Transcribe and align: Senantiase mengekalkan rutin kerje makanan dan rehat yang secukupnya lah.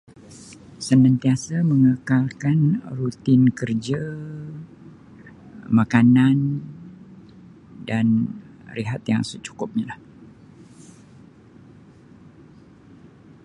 Senantiase 0.87 1.55
mengekalkan 1.69 2.59
rutin 2.97 3.41
kerje 3.57 4.01
makanan 5.77 6.37
dan 7.89 8.07
rehat 8.75 9.01
yang 9.11 9.21
secukupnya 9.31 9.85
lah. 9.93 9.99